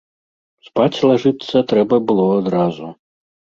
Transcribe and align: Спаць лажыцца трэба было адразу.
Спаць 0.67 1.03
лажыцца 1.09 1.63
трэба 1.73 2.01
было 2.09 2.25
адразу. 2.41 2.93